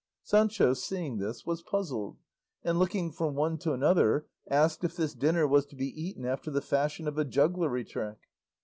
Sancho 0.23 0.73
seeing 0.73 1.19
this 1.19 1.45
was 1.45 1.61
puzzled, 1.61 2.17
and 2.63 2.79
looking 2.79 3.11
from 3.11 3.35
one 3.35 3.59
to 3.59 3.71
another 3.71 4.25
asked 4.49 4.83
if 4.83 4.95
this 4.95 5.13
dinner 5.13 5.45
was 5.47 5.67
to 5.67 5.75
be 5.75 5.89
eaten 5.89 6.25
after 6.25 6.49
the 6.49 6.59
fashion 6.59 7.07
of 7.07 7.19
a 7.19 7.23
jugglery 7.23 7.85
trick. 7.85 8.17